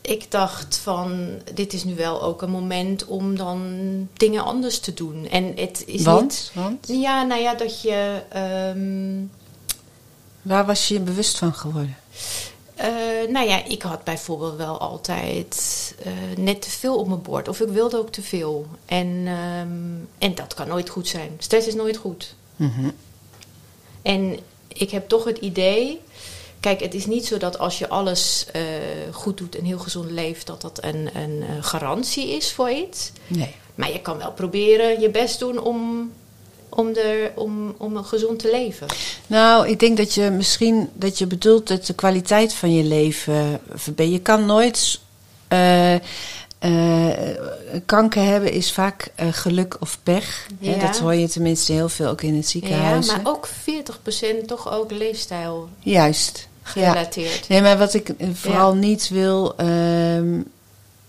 [0.00, 4.94] ik dacht van, dit is nu wel ook een moment om dan dingen anders te
[4.94, 5.28] doen.
[5.28, 6.22] En het is Want?
[6.22, 6.50] niet...
[6.54, 6.88] Want?
[6.88, 8.22] Ja, nou ja, dat je...
[8.76, 9.30] Um,
[10.42, 11.96] Waar was je je bewust van geworden?
[12.80, 16.12] Uh, nou ja, ik had bijvoorbeeld wel altijd uh,
[16.44, 17.48] net te veel op mijn bord.
[17.48, 18.66] Of ik wilde ook te veel.
[18.86, 21.30] En, um, en dat kan nooit goed zijn.
[21.38, 22.34] Stress is nooit goed.
[22.56, 22.92] Mm -hmm.
[24.02, 24.38] En
[24.68, 26.00] ik heb toch het idee...
[26.60, 28.62] Kijk, het is niet zo dat als je alles uh,
[29.12, 30.46] goed doet en heel gezond leeft...
[30.46, 33.12] dat dat een, een garantie is voor iets.
[33.26, 33.54] Nee.
[33.74, 36.10] Maar je kan wel proberen je best doen om
[36.70, 38.86] om, er, om, om gezond te leven?
[39.26, 43.60] Nou, ik denk dat je misschien dat je bedoelt dat de kwaliteit van je leven
[43.74, 44.14] verbetert.
[44.16, 45.00] Je kan nooit
[45.52, 45.94] uh,
[46.60, 47.36] eh,
[47.86, 50.46] kanker hebben is vaak eh, geluk of pech.
[50.60, 50.70] Hè?
[50.74, 50.78] Ja.
[50.78, 53.06] Dat hoor je tenminste heel veel ook in het Ja, ziekenhuis.
[53.06, 56.48] maar ook 40% toch ook leefstijl Juist.
[56.64, 56.70] Ja.
[56.70, 57.48] gerelateerd.
[57.48, 59.56] Nee, maar wat ik eh, vooral niet wil.
[59.56, 60.40] ehm,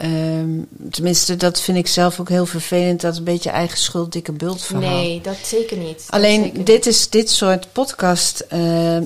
[0.02, 0.50] ehm,
[0.92, 3.02] tenminste, dat vind ik zelf ook heel vervelend.
[3.02, 4.96] Dat een beetje eigen schuld, dikke bult verhaal.
[5.02, 6.06] Nee, dat zeker niet.
[6.10, 9.04] Alleen zeker dit, is, dit soort podcast eh, eh,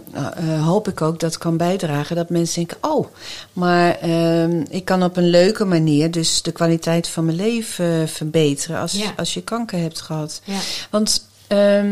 [0.66, 2.16] hoop ik ook dat kan bijdragen.
[2.16, 3.08] Dat mensen denken, oh,
[3.54, 8.08] maar ehm, ik kan op een leuke manier dus de kwaliteit van mijn leven eh,
[8.08, 9.14] verbeteren als, Ja.
[9.16, 10.42] als je kanker hebt gehad.
[10.44, 10.60] Ja.
[10.90, 11.92] Want ehm,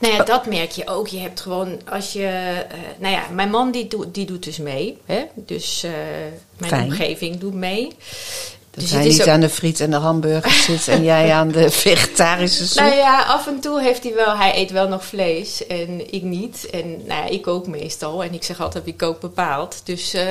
[0.00, 1.08] Nou ja, dat merk je ook.
[1.08, 2.26] Je hebt gewoon, als je...
[2.68, 4.98] eh, nou ja, mijn man die, doet die doet dus mee.
[5.06, 5.24] Hè?
[5.34, 5.90] Dus eh,
[6.58, 6.84] mijn Fijn.
[6.84, 7.92] omgeving doet mee.
[8.74, 11.48] Dat Dus hij niet ook- aan de friet en de hamburger zit en jij aan
[11.48, 12.76] de vegetarische soep.
[12.84, 16.22] Nou ja, af en toe heeft hij wel, hij eet wel nog vlees en ik
[16.22, 16.70] niet.
[16.70, 18.22] En nou ja, ik ook meestal.
[18.24, 19.80] En ik zeg altijd wie kookt bepaalt.
[19.84, 20.26] Dus, eh,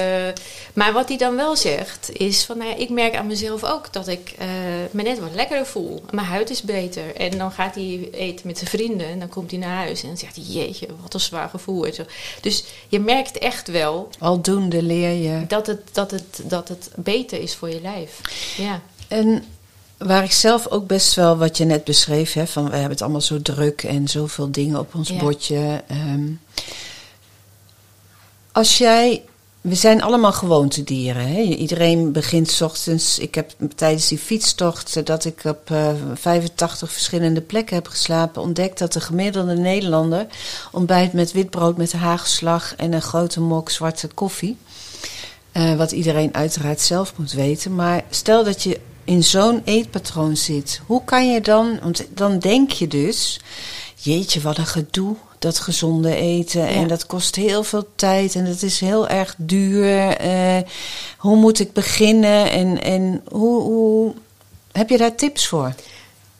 [0.73, 3.93] maar wat hij dan wel zegt is van, nou ja, ik merk aan mezelf ook
[3.93, 4.47] dat ik eh,
[4.91, 6.01] me net wat lekkerder voel.
[6.11, 7.15] Mijn huid is beter.
[7.15, 10.07] En dan gaat hij eten met zijn vrienden en dan komt hij naar huis en
[10.07, 11.85] dan zegt hij, jeetje, wat een zwaar gevoel.
[11.85, 12.03] En zo.
[12.41, 15.47] Dus je merkt echt wel Aldoende leer je.
[15.47, 18.19] dat het, dat, het, dat het beter is voor je lijf.
[18.57, 18.81] Ja.
[19.07, 19.43] En
[19.97, 23.01] waar ik zelf ook best wel wat je net beschreef, hè, van we hebben het
[23.01, 25.17] allemaal zo druk en zoveel dingen op ons Ja.
[25.19, 25.83] bordje.
[25.87, 26.27] ehm.
[28.51, 29.21] als jij,
[29.61, 31.27] we zijn allemaal gewoontedieren.
[31.27, 31.41] Hè?
[31.41, 33.19] Iedereen begint 's ochtends.
[33.19, 38.41] Ik heb tijdens die fietstocht eh, dat ik op eh, 85 verschillende plekken heb geslapen,
[38.41, 40.27] ontdekt dat de gemiddelde Nederlander
[40.71, 44.57] ontbijt met witbrood met hagelslag en een grote mok zwarte koffie.
[45.51, 47.75] Eh, wat iedereen uiteraard zelf moet weten.
[47.75, 52.71] Maar stel dat je in zo'n eetpatroon zit, hoe kan je dan, want dan denk
[52.71, 53.39] je dus,
[53.95, 56.67] jeetje, wat een gedoe, dat gezonde eten.
[56.67, 60.17] En dat kost heel veel tijd en dat is heel erg duur.
[60.17, 60.57] Eh,
[61.17, 64.13] hoe moet ik beginnen en, en hoe, hoe,
[64.71, 65.73] heb je daar tips voor?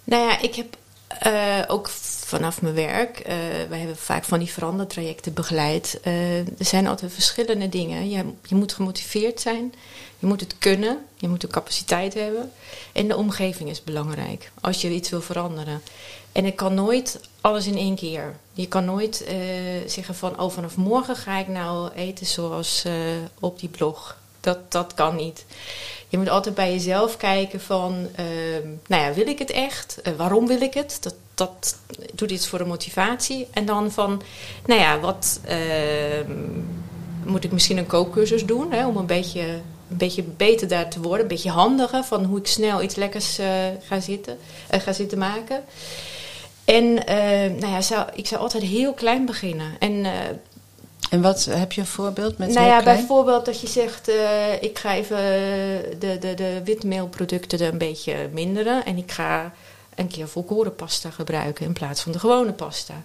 [0.04, 0.78] Nou ja, ik heb
[1.20, 1.90] eh, ook
[2.26, 3.36] vanaf mijn werk, eh
[3.70, 6.00] wij hebben vaak van die verandertrajecten begeleid.
[6.04, 8.10] Eh, er zijn altijd verschillende dingen.
[8.10, 9.74] Je, je moet gemotiveerd zijn,
[10.20, 12.52] je moet het kunnen, je moet de capaciteit hebben.
[12.92, 15.82] En de omgeving is belangrijk als je iets wil veranderen.
[16.32, 18.36] En ik kan nooit alles in één keer.
[18.54, 19.26] Je kan nooit
[19.86, 22.86] zeggen van, oh vanaf morgen ga ik nou eten zoals
[23.40, 24.18] op die blog.
[24.40, 25.46] Dat, dat kan niet.
[26.12, 30.02] Je moet altijd bij jezelf kijken van, ehm, nou ja, wil ik het echt?
[30.02, 30.98] Eh, waarom wil ik het?
[31.02, 31.78] Dat, dat
[32.14, 33.48] doet iets voor de motivatie.
[33.52, 34.22] En dan van,
[34.66, 36.32] nou ja, wat ehm,
[37.26, 38.72] moet ik misschien een kookcursus doen?
[38.72, 41.22] Hè, om een beetje, een beetje beter daar te worden.
[41.22, 43.48] Een beetje handiger van hoe ik snel iets lekkers eh,
[43.84, 44.38] ga, zitten,
[44.70, 45.64] eh, ga zitten maken.
[46.66, 49.72] En eh, nou ja, ik zou altijd heel klein beginnen.
[49.80, 50.06] En
[51.12, 54.80] En wat heb je een voorbeeld met nou ja, bijvoorbeeld dat je zegt, eh, ik
[54.80, 55.18] ga even
[56.00, 58.86] de, de, de witmeelproducten er een beetje minderen.
[58.86, 59.54] En ik ga
[59.96, 63.04] een keer volkorenpasta gebruiken in plaats van de gewone pasta.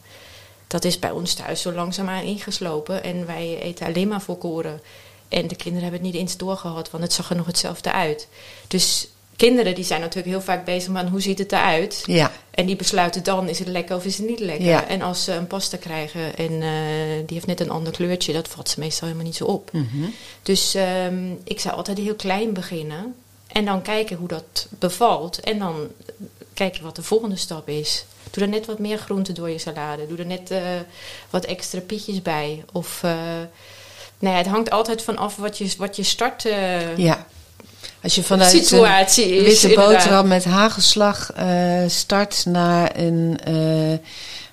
[0.67, 3.03] Dat is bij ons thuis zo langzaamaan ingeslopen.
[3.03, 4.81] En wij eten alleen maar volkoren.
[5.29, 8.29] En de kinderen hebben het niet eens doorgehad, want het zag er nog hetzelfde uit.
[8.69, 12.03] Dus kinderen die zijn natuurlijk heel vaak bezig met hoe ziet het eruit.
[12.07, 14.67] Ja, En die besluiten dan, is het lekker of is het niet lekker.
[14.67, 14.89] Ja.
[14.89, 16.71] En als ze een pasta krijgen en eh,
[17.17, 19.73] die heeft net een ander kleurtje, dat valt ze meestal helemaal niet zo op.
[19.73, 20.05] mhm.
[20.43, 23.15] Dus ehm, ik zou altijd heel klein beginnen.
[23.47, 25.41] En dan kijken hoe dat bevalt.
[25.41, 25.89] En dan
[26.55, 28.05] kijken wat de volgende stap is.
[28.31, 30.07] Doe er net wat meer groenten door je salade.
[30.07, 30.61] Doe er net eh,
[31.31, 32.65] wat extra pietjes bij.
[32.73, 36.43] Of, nou ja, het hangt altijd van af wat je, wat je start
[36.97, 37.27] ja.
[38.03, 39.93] Als je vanuit situatie witte inderdaad.
[39.95, 41.49] boterham met hagelslag eh,
[41.87, 43.39] start naar een.
[43.45, 43.99] eh,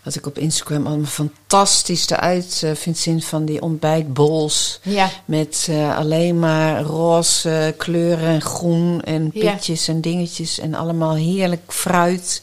[0.04, 4.80] wat ik op Instagram allemaal fantastisch eruit eh, vind zien van die ontbijtbols.
[4.84, 9.52] Ja, Met alleen maar roze kleuren en groen en Ja.
[9.54, 10.60] pitjes en dingetjes.
[10.60, 12.42] En allemaal heerlijk fruit.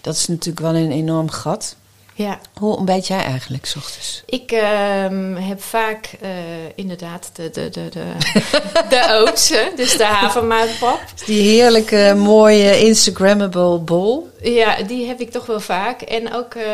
[0.00, 1.76] Dat is natuurlijk wel een enorm gat.
[2.22, 2.40] Ja.
[2.58, 4.22] Hoe ontbijt jij eigenlijk, s ochtends?
[4.26, 6.28] Ik ehm, heb vaak eh,
[6.74, 8.12] inderdaad de, de, de, de,
[8.90, 11.00] de oats, dus de havermoutpap.
[11.26, 14.28] Die heerlijke, mooie Instagrammable bol.
[14.42, 16.02] Ja, die heb ik toch wel vaak.
[16.02, 16.64] En ook, eh,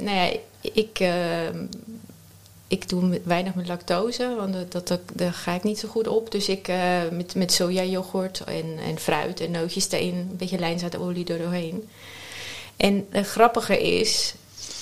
[0.00, 1.64] nou ja, ik, ehm,
[2.68, 6.08] ik doe weinig met lactose, want dat, dat, dat- daar ga ik niet zo goed
[6.08, 6.30] op.
[6.30, 6.76] Dus ik eh,
[7.10, 11.88] met, met sojayoghurt en, en fruit en nootjes erin, een beetje lijnzaadolie er doorheen.
[12.76, 14.34] En het grappige is,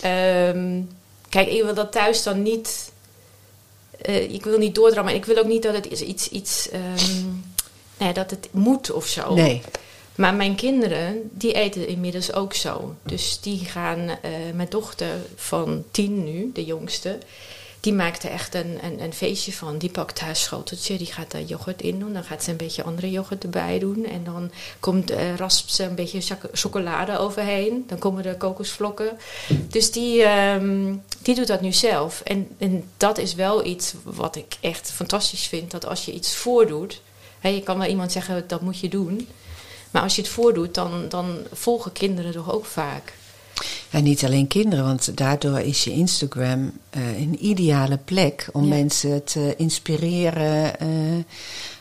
[0.03, 0.81] ehm,
[1.29, 2.93] kijk, ik wil dat thuis dan niet,
[4.01, 5.13] eh, ik wil niet doordrammen.
[5.13, 7.23] En ik wil ook niet dat het iets, iets, iets ehm,
[7.97, 9.35] nou ja, dat het moet of zo.
[9.35, 9.63] Nee.
[10.15, 12.95] Maar mijn kinderen, die eten inmiddels ook zo.
[13.03, 17.19] Dus die gaan, eh, mijn dochter van tien nu, de jongste,
[17.83, 19.79] die maakt er echt een, een, een, feestje van.
[19.79, 22.13] Die pakt haar schoteltje, die gaat daar yoghurt in doen.
[22.13, 24.05] Dan gaat ze een beetje andere yoghurt erbij doen.
[24.05, 27.85] En dan komt, uh, raspt ze een beetje chocolade overheen.
[27.87, 29.19] Dan komen er kokosvlokken.
[29.69, 32.21] Dus die, um, die doet dat nu zelf.
[32.21, 35.71] En, en dat is wel iets wat ik echt fantastisch vind.
[35.71, 37.01] Dat als je iets voordoet...
[37.41, 39.29] Hè, je kan wel iemand zeggen, dat moet je doen...
[39.91, 43.13] Maar als je het voordoet, dan, dan volgen kinderen toch ook vaak.
[43.93, 49.25] En niet alleen kinderen, want daardoor is je Instagram uh, een ideale plek om mensen
[49.25, 50.73] te inspireren.
[50.83, 51.25] Uh,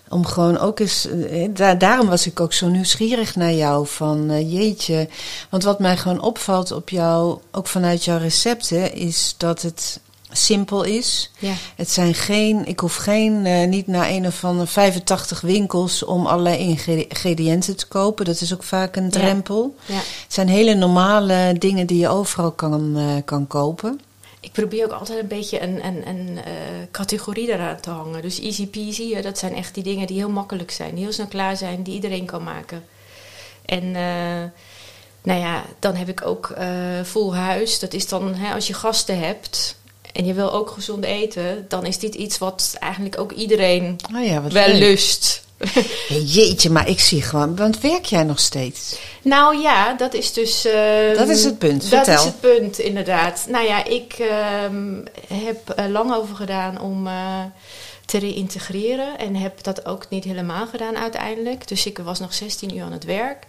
[0.10, 1.08] om gewoon ook eens.
[1.54, 3.88] Daar, daarom was ik ook zo nieuwsgierig naar jou.
[3.88, 5.08] Van jeetje.
[5.50, 10.00] Want wat mij gewoon opvalt op jou, ook vanuit jouw recepten, is dat het
[10.32, 11.32] simpel is.
[11.40, 11.54] Ja.
[11.76, 16.26] Het zijn geen, ik hoef geen, uh, niet naar een of andere 85 winkels om
[16.26, 18.26] allerlei ingrediënten te kopen.
[18.26, 19.76] Dat is ook vaak een drempel.
[19.86, 19.94] Ja.
[19.94, 20.00] Ja.
[20.00, 24.00] Het zijn hele normale dingen die je overal kan, uh, kan kopen.
[24.40, 26.42] Ik probeer ook altijd een beetje een, een, een uh,
[26.92, 28.22] categorie eraan te hangen.
[28.22, 31.28] Dus easy peasy, dat zijn echt die dingen die heel makkelijk zijn, die heel snel
[31.28, 32.84] klaar zijn, die iedereen kan maken.
[33.66, 33.92] En
[35.24, 36.54] nou ja, dan heb ik ook
[37.04, 37.80] vol huis.
[37.80, 39.76] Dat is dan hè, als je gasten hebt
[40.14, 44.26] en je wil ook gezond eten, dan is dit iets wat eigenlijk ook iedereen oh
[44.26, 44.80] ja, wel leuk.
[44.80, 45.44] lust.
[46.26, 49.00] Jeetje, maar ik zie gewoon, want werk jij nog steeds?
[49.22, 50.66] Nou ja, dat is dus.
[50.66, 51.82] Uh, dat is het punt.
[51.82, 52.14] Dat Vertel.
[52.14, 53.46] is het punt, inderdaad.
[53.50, 54.28] Nou ja, ik uh,
[55.34, 57.40] heb er lang over gedaan om uh,
[58.06, 61.68] te reïntegreren en heb dat ook niet helemaal gedaan uiteindelijk.
[61.68, 63.46] Dus ik was nog 16 uur aan het werk.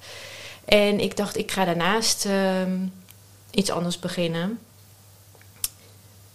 [0.65, 2.77] En ik dacht, ik ga daarnaast ehm,
[3.51, 4.59] iets anders beginnen.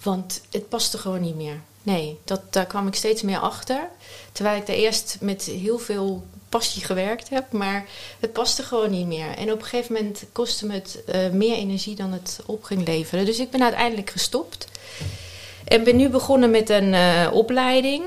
[0.01, 1.61] Want het paste gewoon niet meer.
[1.83, 3.89] Nee, dat, daar kwam ik steeds meer achter.
[4.31, 7.51] Terwijl ik daar eerst met heel veel passie gewerkt heb.
[7.51, 7.85] Maar
[8.19, 9.29] het paste gewoon niet meer.
[9.37, 12.85] En op een gegeven moment kostte me het uh, meer energie dan het op ging
[12.87, 13.25] leveren.
[13.25, 14.67] Dus ik ben uiteindelijk gestopt.
[15.63, 18.03] En ben nu begonnen met een uh, opleiding.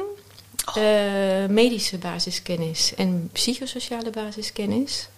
[0.78, 5.08] Uh, medische basiskennis en psychosociale basiskennis.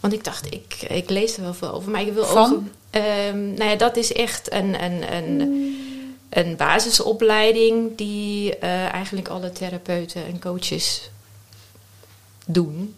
[0.00, 1.90] Want ik dacht, ik, ik lees er wel veel over.
[1.90, 2.52] Maar ik wil Van?
[2.52, 3.02] ook...
[3.32, 4.84] nou ja, dat is echt een...
[4.84, 5.88] een, een
[6.30, 11.10] een basisopleiding die uh, eigenlijk alle therapeuten en coaches
[12.46, 12.94] doen.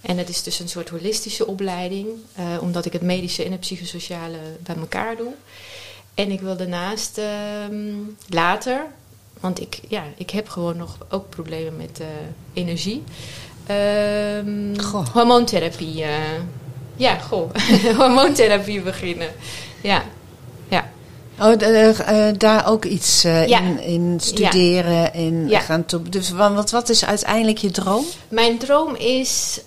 [0.00, 3.60] En het is dus een soort holistische opleiding, uh, omdat ik het medische en het
[3.60, 5.32] psychosociale bij elkaar doe.
[6.14, 7.24] En ik wil daarnaast uh,
[8.28, 8.86] later,
[9.40, 12.06] want ik, ja, ik heb gewoon nog ook problemen met uh,
[12.52, 13.02] energie.
[13.66, 14.74] Ehm,
[15.12, 16.04] hormoontherapie.
[16.96, 17.54] ja, goh.
[17.98, 19.28] hormoontherapie beginnen.
[19.80, 20.04] Ja.
[21.40, 23.60] Oh, uh, uh, daar ook iets ja.
[23.60, 25.60] in, in, studeren en ja.
[25.60, 26.08] gaan toe.
[26.08, 28.04] Dus wat, wat is uiteindelijk je droom?
[28.28, 29.60] Mijn droom is.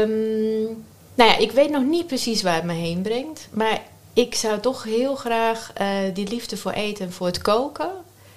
[0.00, 3.48] Um, nou ja, ik weet nog niet precies waar het me heen brengt.
[3.50, 3.80] Maar
[4.12, 5.72] ik zou toch heel graag
[6.14, 7.90] die liefde voor eten en voor het koken.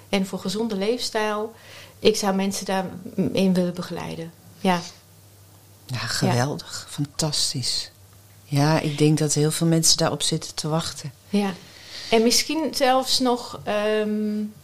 [0.08, 1.54] En voor gezonde leefstijl.
[1.98, 4.32] Ik zou mensen daarin willen begeleiden.
[4.60, 4.80] Ja.
[5.86, 6.86] Ja, geweldig.
[6.90, 7.90] Fantastisch.
[8.44, 11.12] Ja, ik denk dat heel veel mensen daarop zitten te wachten.
[11.28, 11.54] Ja.
[12.10, 13.60] En misschien zelfs nog.
[14.00, 14.54] Um,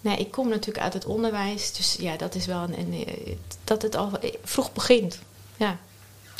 [0.00, 2.78] nee, ik kom natuurlijk uit het onderwijs, dus ja, dat is wel een.
[2.78, 3.06] een
[3.64, 4.10] dat het al
[4.44, 5.18] vroeg begint.
[5.56, 5.76] Ja.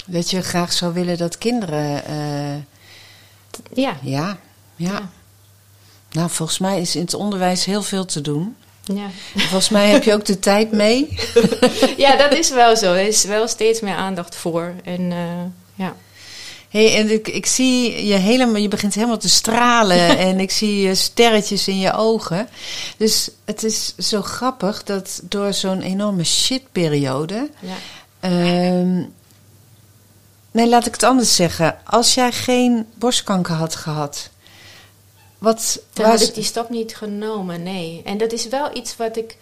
[0.06, 2.02] Dat je graag zou willen dat kinderen.
[2.10, 2.56] Uh,
[3.84, 3.96] ja.
[4.02, 4.38] ja.
[4.76, 4.88] Ja.
[4.90, 5.10] Ja.
[6.10, 8.56] Nou, volgens mij is in het onderwijs heel veel te doen.
[8.84, 9.10] Ja.
[9.36, 11.18] Volgens mij heb je ook de tijd mee.
[11.96, 12.92] ja, dat is wel zo.
[12.92, 14.74] Er is wel steeds meer aandacht voor.
[14.84, 15.42] En uh,
[15.74, 15.96] ja.
[16.74, 20.94] Hey, en ik, ik zie je helemaal, je begint helemaal te stralen en ik zie
[20.94, 22.48] sterretjes in je ogen.
[22.96, 27.50] Dus het is zo grappig dat door zo'n enorme shitperiode.
[27.60, 28.78] Ja.
[28.80, 29.12] Um,
[30.50, 31.78] nee, laat ik het anders zeggen.
[31.84, 34.30] Als jij geen borstkanker had gehad,
[35.38, 36.20] wat Dan was...
[36.20, 38.02] had ik die stap niet genomen, nee.
[38.04, 39.36] En dat is wel iets wat ik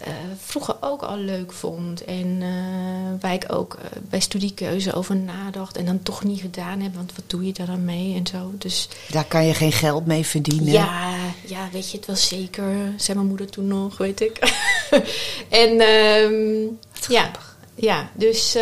[0.00, 2.04] uh, vroeger ook al leuk vond.
[2.04, 5.76] En uh, waar ik ook uh, bij studiekeuze over nadacht.
[5.76, 6.94] En dan toch niet gedaan heb.
[6.94, 8.52] Want wat doe je daar dan mee en zo.
[8.58, 10.72] Dus, daar kan je geen geld mee verdienen.
[10.72, 11.14] Ja,
[11.46, 12.92] ja weet je het wel zeker.
[12.96, 14.38] Zei mijn moeder toen nog, weet ik.
[15.48, 16.78] en um,
[17.08, 17.30] ja,
[17.74, 18.56] ja, dus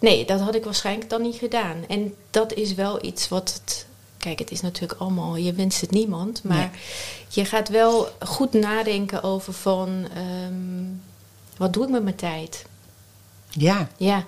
[0.00, 1.84] nee, dat had ik waarschijnlijk dan niet gedaan.
[1.88, 3.86] En dat is wel iets wat het
[4.24, 6.42] Kijk, het is natuurlijk allemaal, je wenst het niemand.
[6.42, 6.80] Maar nee.
[7.28, 10.06] je gaat wel goed nadenken over van,
[10.46, 11.02] um,
[11.56, 12.64] wat doe ik met mijn tijd?
[13.50, 13.88] Ja.
[13.96, 14.24] Ja,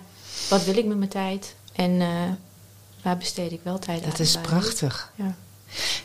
[0.49, 1.55] wat wil ik met mijn tijd?
[1.73, 2.09] En uh,
[3.03, 4.11] waar besteed ik wel tijd aan?
[4.11, 5.13] Dat is prachtig.
[5.15, 5.35] Ja.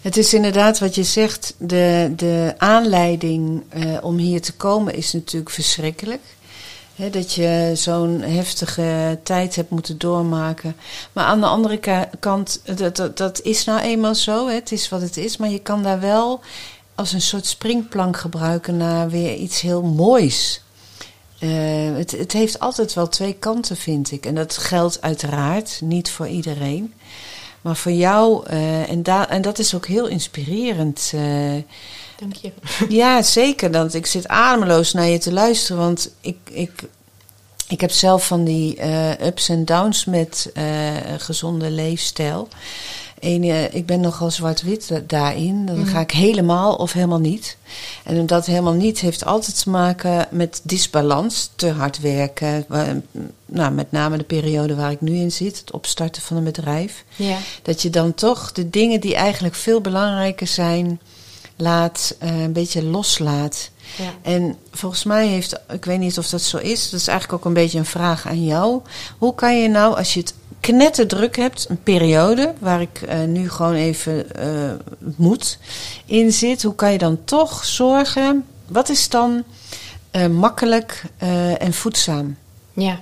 [0.01, 5.13] Het is inderdaad wat je zegt, de, de aanleiding uh, om hier te komen is
[5.13, 6.21] natuurlijk verschrikkelijk.
[7.09, 10.75] Dat je zo'n heftige tijd hebt moeten doormaken.
[11.13, 14.47] Maar aan de andere ka kant, dat, dat, is nou eenmaal zo.
[14.47, 14.53] He.
[14.53, 15.37] Het is wat het is.
[15.37, 16.39] Maar je kan daar wel
[16.95, 20.61] als een soort springplank gebruiken naar weer iets heel moois.
[21.39, 21.49] Eh,
[21.95, 24.25] het, het heeft altijd wel twee kanten, vind ik.
[24.25, 26.93] En dat geldt uiteraard niet voor iedereen.
[27.61, 31.11] Maar voor jou, eh, en, da en dat is ook heel inspirerend.
[31.15, 31.55] eh,
[32.21, 32.51] Dank je.
[32.89, 33.71] ja, zeker.
[33.71, 35.81] Want ik zit ademloos naar je te luisteren.
[35.81, 36.71] Want ik, ik,
[37.67, 40.63] ik heb zelf van die eh, ups en downs met eh,
[41.17, 42.47] gezonde leefstijl.
[43.19, 45.65] En, eh, ik ben nogal zwart-wit da- daarin.
[45.65, 45.87] Dan Mhm.
[45.89, 47.57] ga ik helemaal of helemaal niet.
[48.03, 51.49] En dat helemaal niet heeft altijd te maken met disbalans.
[51.55, 52.65] Te hard werken.
[53.45, 55.57] Nou, met name de periode waar ik nu in zit.
[55.59, 57.03] Het opstarten van een bedrijf.
[57.15, 57.37] Ja.
[57.61, 60.99] Dat je dan toch de dingen die eigenlijk veel belangrijker zijn,
[61.61, 63.69] laat, eh, een beetje loslaat.
[63.97, 64.13] ja.
[64.21, 67.45] En volgens mij heeft, ik weet niet of dat zo is, dat is eigenlijk ook
[67.45, 68.81] een beetje een vraag aan jou.
[69.17, 73.49] Hoe kan je nou, als je het knetterdruk hebt, een periode waar ik eh, nu
[73.49, 74.71] gewoon even eh,
[75.15, 75.57] moet
[76.05, 79.43] in zit, hoe kan je dan toch zorgen, wat is dan
[80.31, 81.03] makkelijk
[81.57, 82.37] en voedzaam?
[82.73, 82.99] Ja.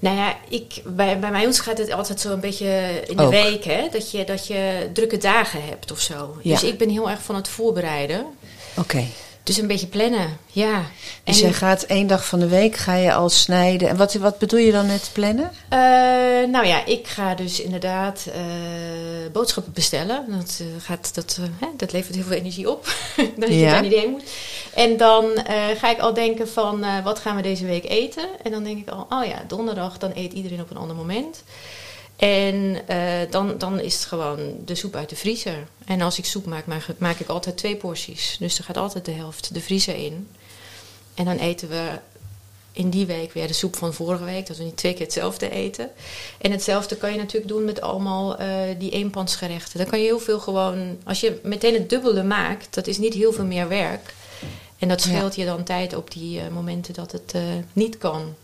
[0.00, 3.22] Nou ja, ik, bij, bij mij ons gaat het altijd zo een beetje in de
[3.22, 3.30] Ook.
[3.30, 3.88] week, hè?
[3.90, 6.36] Dat je, dat je drukke dagen hebt of zo.
[6.42, 6.52] Ja.
[6.52, 8.26] Dus ik ben heel erg van het voorbereiden.
[8.76, 9.04] Oké.
[9.46, 10.82] Dus een beetje plannen, ja.
[11.24, 13.88] Dus En- jij gaat één dag van de week ga je al snijden.
[13.88, 15.50] En wat, wat bedoel je dan met plannen?
[15.68, 15.78] Eh,
[16.50, 18.40] nou ja, ik ga dus inderdaad eh,
[19.32, 20.24] boodschappen bestellen.
[20.28, 22.84] Dat, eh, gaat, dat, hè, dat levert heel veel energie op.
[23.36, 23.70] dat je Ja.
[23.70, 24.22] daar niet heen moet.
[24.74, 25.24] En dan
[25.76, 28.28] ga ik al denken van wat gaan we deze week eten?
[28.42, 31.42] En dan denk ik al, oh ja, donderdag, dan eet iedereen op een ander moment.
[32.16, 35.66] En eh, dan, dan is het gewoon de soep uit de vriezer.
[35.86, 38.36] En als ik soep maak, maak, maak ik altijd twee porties.
[38.38, 40.28] Dus er gaat altijd de helft de vriezer in.
[41.14, 41.88] En dan eten we
[42.72, 44.46] in die week weer de soep van vorige week.
[44.46, 45.90] Dat we niet twee keer hetzelfde eten.
[46.40, 48.48] En hetzelfde kan je natuurlijk doen met allemaal eh,
[48.78, 49.78] die eenpansgerechten.
[49.78, 50.98] Dan kan je heel veel gewoon...
[51.04, 54.14] Als je meteen het dubbele maakt, dat is niet heel veel meer werk.
[54.78, 55.08] En dat Ja.
[55.10, 57.34] scheelt je dan tijd op die eh, momenten dat het
[57.72, 58.34] niet kan.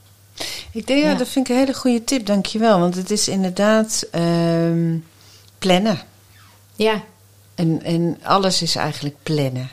[0.72, 1.14] Ik denk, ja, Ja.
[1.14, 2.78] dat vind ik een hele goede tip, dankjewel.
[2.78, 4.96] Want het is inderdaad ehm,
[5.58, 6.00] plannen.
[6.74, 7.02] Ja,
[7.54, 9.70] En, en alles is eigenlijk plannen.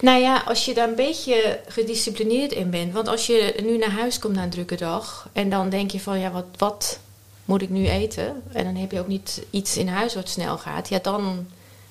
[0.00, 2.92] Nou ja, als je daar een beetje gedisciplineerd in bent.
[2.92, 5.28] Want als je nu naar huis komt na een drukke dag.
[5.32, 6.98] En dan denk je van ja, wat, wat
[7.44, 8.42] moet ik nu eten?
[8.52, 10.88] En dan heb je ook niet iets in huis wat snel gaat.
[10.88, 11.46] Ja, dan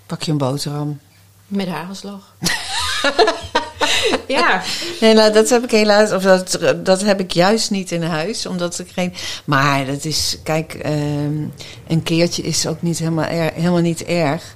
[0.06, 1.00] Pak je een boterham.
[1.48, 2.36] met hagelslag.
[4.28, 4.62] ja,
[5.00, 8.46] Nee, nou, dat heb ik helaas, of dat, dat heb ik juist niet in huis,
[8.46, 9.14] omdat ik geen.
[9.46, 11.44] Maar dat is, kijk, ehm,
[11.88, 14.56] een keertje is ook niet helemaal, er, helemaal niet erg.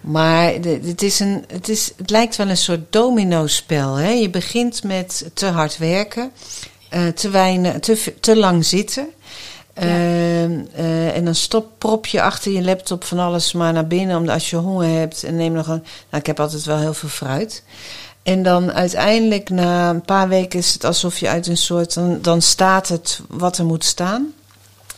[0.00, 3.94] Maar het, is een, het, is, het lijkt wel een soort domino-spel.
[3.94, 4.10] Hè?
[4.10, 6.30] Je begint met te hard werken,
[6.88, 9.08] eh, te, weinig, te, te lang zitten.
[9.74, 14.16] Ehm, eh, en dan stop, prop je achter je laptop van alles maar naar binnen,
[14.16, 15.84] omdat als je honger hebt en neem nog een.
[16.10, 17.62] Nou, ik heb altijd wel heel veel fruit.
[18.26, 21.94] En dan uiteindelijk na een paar weken is het alsof je uit een soort.
[21.94, 24.32] Dan, dan staat het wat er moet staan.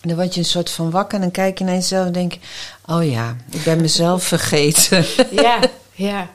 [0.01, 2.12] En dan word je een soort van wakker en dan kijk je naar jezelf en
[2.12, 2.38] denk je:
[2.87, 5.05] Oh ja, ik ben mezelf vergeten.
[5.45, 5.59] ja,
[5.93, 6.29] ja.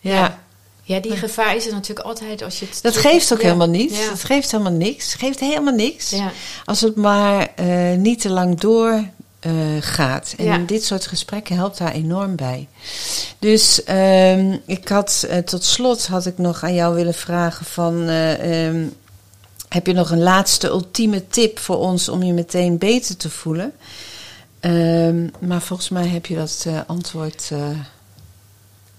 [0.00, 0.40] ja.
[0.82, 2.82] Ja, die gevaar is er natuurlijk altijd als je het...
[2.82, 3.98] Dat geeft ook Ja, helemaal niets.
[3.98, 5.12] Ja, Dat geeft helemaal niks.
[5.12, 6.10] Het geeft helemaal niks.
[6.10, 6.30] ja.
[6.64, 9.04] Als het maar eh, niet te lang door
[9.42, 10.34] eh, gaat.
[10.38, 10.58] En Ja.
[10.58, 12.68] dit soort gesprekken helpt daar enorm bij.
[13.38, 18.08] Dus ehm, ik had eh, tot slot had ik nog aan jou willen vragen van.
[18.08, 18.86] eh, ehm,
[19.68, 23.72] heb je nog een laatste ultieme tip voor ons om je meteen beter te voelen?
[24.60, 27.50] Ehm, maar volgens mij heb je dat antwoord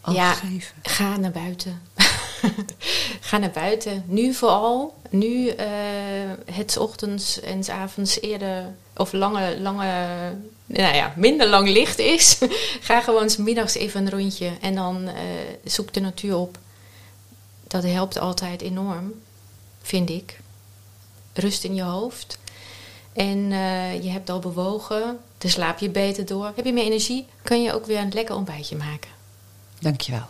[0.01, 0.33] al Ja.
[0.33, 0.75] gegeven.
[0.83, 1.81] Ga naar buiten.
[3.21, 4.03] Ga naar buiten.
[4.07, 4.95] Nu vooral.
[5.09, 5.51] Nu
[6.51, 8.65] het ochtends en 's avonds eerder
[8.97, 9.87] of lange, lange,
[10.65, 12.37] nou ja, minder lang licht is.
[12.87, 15.23] Ga gewoon 's middags even een rondje en dan eh,
[15.63, 16.57] zoek de natuur op.
[17.67, 19.13] Dat helpt altijd enorm,
[19.81, 20.39] vind ik.
[21.33, 22.37] Rust in je hoofd.
[23.13, 26.51] En eh, je hebt al bewogen, dan slaap je beter door.
[26.55, 29.09] Heb je meer energie, kun je ook weer een lekker ontbijtje maken.
[29.79, 30.25] Dankjewel.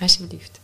[0.00, 0.60] Alsjeblieft.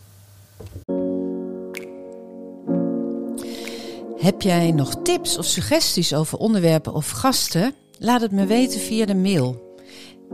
[4.23, 7.73] Heb jij nog tips of suggesties over onderwerpen of gasten?
[7.99, 9.77] Laat het me weten via de mail.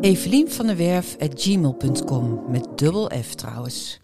[0.02, 4.00] Evelien van der Werf at gmail.com met dubbel F trouwens.